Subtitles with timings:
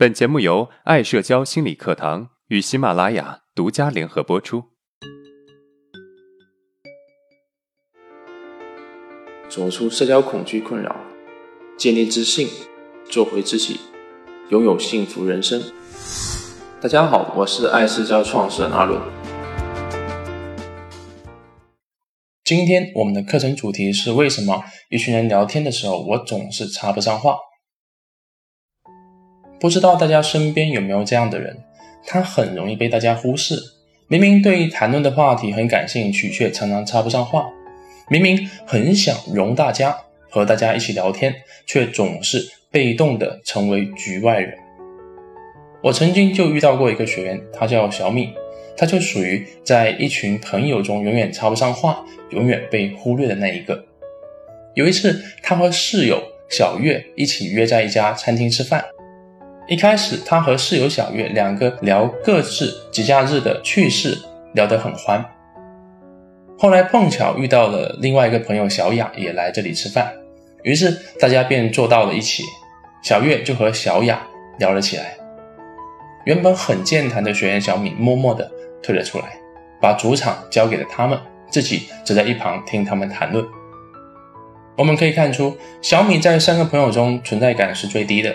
[0.00, 4.64] 本节目由爱社交心理课堂与喜马拉雅独家联合播出。
[9.50, 10.96] 走出社交恐惧困扰，
[11.76, 12.48] 建立自信，
[13.10, 13.78] 做回自己，
[14.48, 15.62] 拥有幸福人生。
[16.80, 18.98] 大家好，我是爱社交创始人阿伦。
[22.42, 27.36] 今天我们的课程主题是：为什么一群人聊天的时候，我总是插不上话？
[29.60, 31.56] 不知道大家身边有没有这样的人？
[32.06, 33.54] 他很容易被大家忽视，
[34.08, 37.42] 明明对谈论的话题很感兴趣，却常常插不上话；
[38.08, 39.94] 明明很想融大家，
[40.30, 41.34] 和大家一起聊天，
[41.66, 44.56] 却总是被动的成为局外人。
[45.82, 48.32] 我曾经就遇到过一个学员，他叫小米。
[48.76, 53.84] 他就属于在一群朋友中永远插不上话、永远被忽略的那一个。
[54.74, 58.82] 有一次，他和室友小月一起约在一家餐厅吃饭。
[59.66, 64.18] 一开始，他和室友小月两个聊各自节假日的趣事，
[64.54, 65.24] 聊得很欢。
[66.58, 70.12] 后来碰巧遇到了另外一个朋友小雅也来这里吃饭，
[70.62, 70.90] 于是
[71.20, 72.42] 大家便坐到了一起。
[73.02, 74.20] 小月就和小雅
[74.58, 75.16] 聊了起来。
[76.24, 78.50] 原本很健谈的学员小米，默默的。
[78.82, 79.38] 退了出来，
[79.78, 81.18] 把主场交给了他们，
[81.50, 83.46] 自己则在一旁听他们谈论。
[84.74, 88.34] 我们可以看出，小米在三个朋友中存在感是最低的。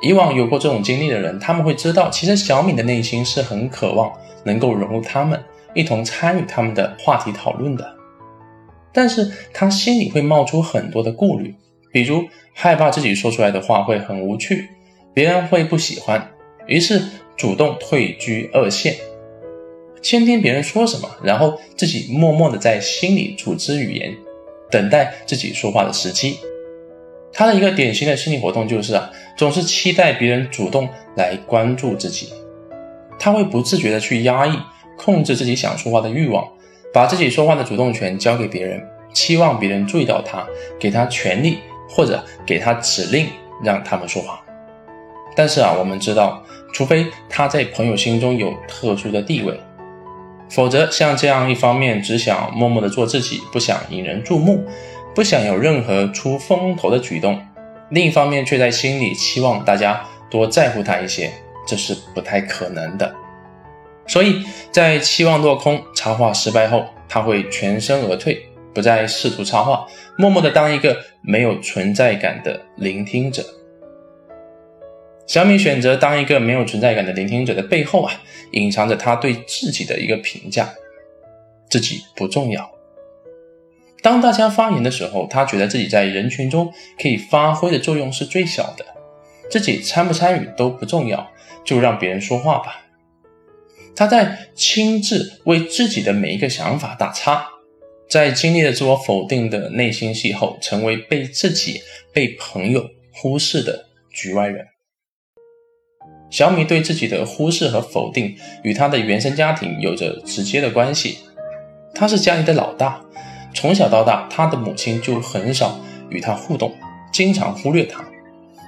[0.00, 4.12] 以往有过这种经历的人，他们会知道，其实小米的内心是很渴望
[4.44, 5.42] 能够融入他们，
[5.74, 7.96] 一同参与他们的话题讨论的。
[8.92, 11.54] 但是他心里会冒出很多的顾虑，
[11.92, 14.68] 比如害怕自己说出来的话会很无趣，
[15.12, 16.30] 别人会不喜欢，
[16.66, 17.02] 于是
[17.36, 18.96] 主动退居二线。
[20.00, 24.16] 倾听别人说什么，然后自己默默的在心里组织语言，
[24.70, 26.38] 等待自己说话的时机。
[27.32, 32.32] 他的一个典型的心理活动就是啊，总是期待别人主动来关注自己。
[33.20, 34.58] 他会不自觉的去压抑、
[34.96, 36.44] 控制自己想说话的欲望，
[36.92, 40.44] 把自己说话的主动权交给别人，期望别人注意到他，
[40.78, 43.28] 给他权利或者给他指令，
[43.62, 44.40] 让他们说话。
[45.36, 49.58] 但是啊，我们知道，除非他在朋友心中有特殊的地位。
[50.50, 54.64] 否则，像这样一方面只想默默地做自己，不想引人注目，
[55.14, 57.36] 不想有任何出风头的举动；
[57.90, 61.32] 另一方面却在心里期望大家多在乎他一些，
[61.66, 63.14] 这是不太可能的。
[64.06, 73.44] 所以在期望落空、插画失败后，他会全身而退，不再试图插画，默默地当一个没有存在感的聆听者。
[75.26, 78.12] 小米选择当一个没有存在感的聆听者的背后啊，
[78.52, 80.70] 隐藏着他对自己的一个评价：
[81.68, 82.70] 自己不重要。
[84.02, 88.84] 当大家发言的时候，他觉得自己在人群中可以发挥的作用是最小的，
[89.50, 91.30] 自己参不参与都不重要，
[91.64, 92.82] 就让别人说话吧。
[93.96, 97.48] 他在亲自为自己的每一个想法打叉，
[98.08, 101.82] 在经历了自我否定的内心戏后，成为被自己、
[102.12, 104.64] 被朋友忽视的局外人。
[106.30, 111.18] 小米对自己的忽视和否定，与他的原生家庭有着直接的关系。
[111.94, 113.04] 他是家里的老大，
[113.60, 115.80] 从小到大，他的母亲就很少
[116.10, 116.72] 与他互动，
[117.10, 118.04] 经常忽略他。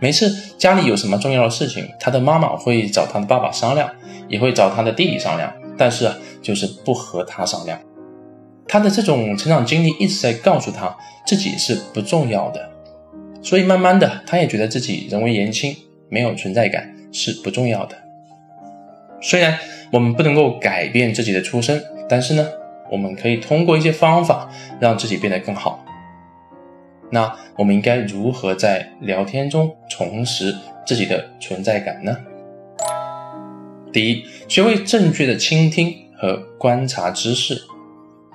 [0.00, 3.90] 每次家里有什么重要的事情，他的妈妈会找他的爸爸商量，
[4.28, 6.08] 也会找他的弟弟商量，但是
[6.40, 7.76] 就是不和他商量。
[8.68, 12.70] 他的这种成长经历一直在告诉他自己是不重要的，
[13.42, 15.74] 所以慢慢的，他也觉得自己人微言轻，
[16.08, 16.94] 没有存在感。
[17.10, 17.96] 是不重要的。
[19.22, 19.58] 虽然
[19.90, 22.46] 我们不能够改变自己的出身，但是呢，
[22.90, 25.84] 我们可以通过一些方法让自己变得更好。
[27.10, 30.54] 那我们应该如何在聊天中重拾
[30.84, 32.16] 自己的存在感呢？
[33.92, 37.62] 第一，学会正确的倾听和观察知识。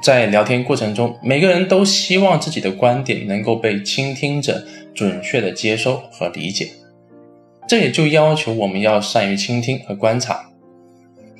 [0.02, 6.68] 在聊天过程中，每个人都希望自己的观点能够被倾听者准确的接收和理解。
[7.68, 10.51] 这也就要求我们要善于倾听和观察。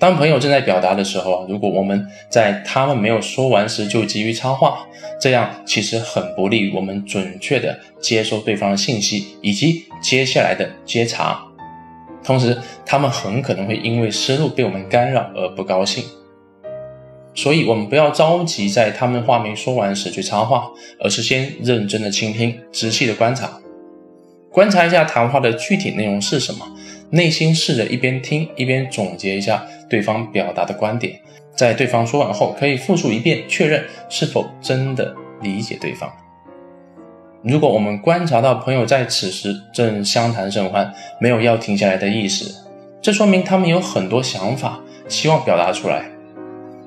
[0.02, 4.80] 当朋友正在表达的时候，如果我们在他们没有说完时就急于插话，
[5.20, 11.40] 这样其实很不利于我们准确的接收对方的信息以及接下来的接茬。
[12.24, 16.04] 同时，他们很可能会因为思路被我们干扰而不高兴。
[17.36, 20.68] 所以，我们不要着急在他们话没说完时去插话，
[21.00, 23.60] 而是先认真的倾听，仔细的观察。
[24.52, 26.66] 观察一下谈话的具体内容是什么，
[27.12, 31.20] 内心试着一边听一边总结一下对方表达的观点，
[31.54, 36.10] 在对方说完后可以复述一遍，确认是否真的理解对方。
[37.44, 42.64] 如果我们观察到朋友在此时正相谈甚欢，没有要停下来的意思，
[43.02, 44.80] 这说明他们有很多想法，
[45.10, 46.06] 希望表达出来。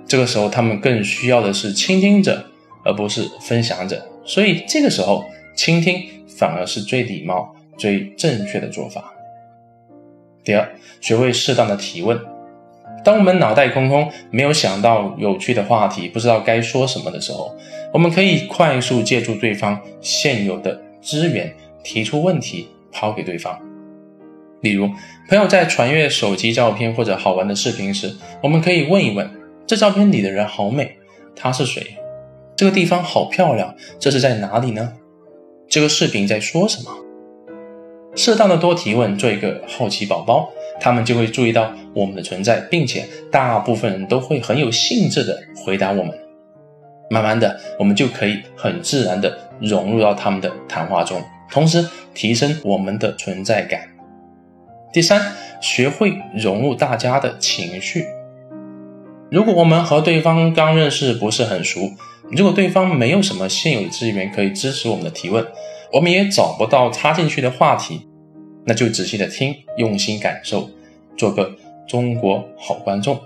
[0.07, 2.47] 这个时候，他们更需要的是倾听者，
[2.85, 4.09] 而不是分享者。
[4.25, 5.25] 所以，这个时候
[5.55, 6.03] 倾听
[6.39, 9.13] 反而是最礼貌、最正确的做法。
[10.43, 12.19] 第二，学会适当的提问。
[13.05, 17.55] 当我们脑袋空空，没有想到有趣的话题，不知道该说什么的时候，
[17.93, 21.55] 我们可以快速借助对方现有的资源，
[21.85, 23.61] 提出问题，抛给对方。
[24.63, 24.89] 例如，
[25.29, 29.31] 朋友在传阅手机照片或者好玩的视频时，我们可以问一问：
[29.67, 30.97] 这照片里的人好美，
[31.37, 31.99] 他是谁？
[32.57, 34.95] 这个地方好漂亮，这是在哪里呢？
[35.69, 36.91] 这个视频在说什么？
[38.17, 40.51] 适当的多提问，做一个好奇宝宝。
[40.81, 46.13] 他们就会注意到我们的存在，并且大部分人都会很有兴致的回答我们。
[47.11, 53.89] 慢慢的，我们就可以很自然的融入到他们的谈话中，同时提升我们的存在感。
[54.93, 55.21] 第三，
[55.61, 58.07] 学会融入大家的情绪。
[59.31, 61.81] 如果我们和对方刚认识，不是很熟，
[62.31, 65.45] 如果对方没有什么现有资源可以支持我们的提问，
[65.93, 68.09] 我们也找不到插进去的话题。
[68.65, 70.71] 那就仔细的听，用心感受，
[71.17, 71.55] 做个
[71.87, 73.21] 中国好观众。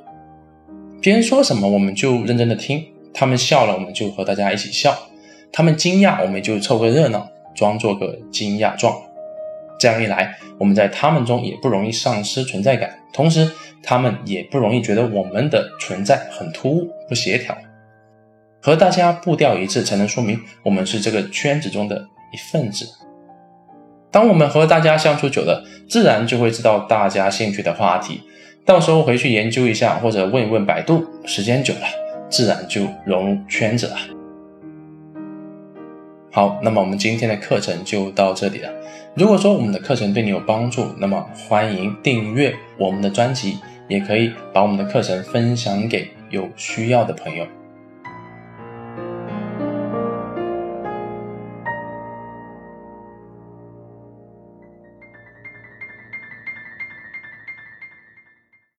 [1.00, 2.80] 别人说什么，我们就认真的听；
[3.14, 4.90] 他们笑了，我们就和大家一起笑；
[5.52, 8.94] 他们惊讶，我们就凑个热闹，装作个惊讶状。
[9.78, 13.48] 这样一来，我们在他们中也不容易丧失存在感，同时
[13.80, 17.56] 他们也不容易觉得我们的存在很突兀、不协调。
[18.60, 22.84] 和大家步调一致，才能说明我们是这个圈子中的一份子。
[24.18, 28.20] 当我们和大家相处久了，自然就会知道大家兴趣的话题，
[28.64, 31.82] 到时候回去研究一下，或者问一问百度，时间久了，
[32.28, 33.96] 自然就融入圈子了。
[36.32, 38.68] 好，那么我们今天的课程就到这里了。
[39.14, 47.46] 如果说我们的课程对你有帮助，那么欢迎订阅我们的专辑，也可以把我们的课程分享给有需要的朋友。